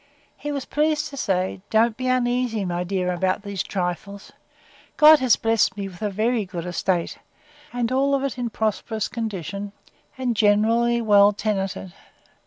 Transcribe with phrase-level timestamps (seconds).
[0.35, 4.31] He was pleased to say, Don't be uneasy, my dear, about these trifles:
[4.97, 7.19] God has blessed me with a very good estate,
[7.71, 9.73] and all of it in a prosperous condition,
[10.17, 11.93] and generally well tenanted.